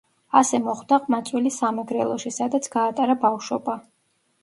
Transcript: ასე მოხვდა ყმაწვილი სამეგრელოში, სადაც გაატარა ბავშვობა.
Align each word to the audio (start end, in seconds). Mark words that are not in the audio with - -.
ასე 0.39 0.59
მოხვდა 0.67 0.99
ყმაწვილი 1.03 1.53
სამეგრელოში, 1.59 2.35
სადაც 2.41 2.73
გაატარა 2.81 3.21
ბავშვობა. 3.31 3.81